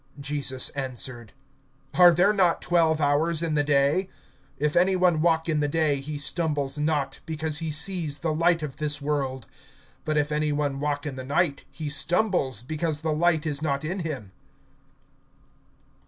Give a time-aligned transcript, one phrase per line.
[0.19, 1.31] (9)Jesus answered:
[1.93, 4.09] Are there not twelve hours in the day?
[4.57, 8.63] If any one walk in the day, he stumbles not, because he sees the light
[8.63, 9.45] of this world.
[10.07, 13.85] (10)But if any one walk in the night, he stumbles, because the light is not
[13.85, 14.31] in him.